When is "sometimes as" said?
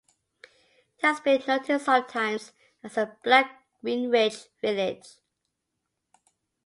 1.79-2.95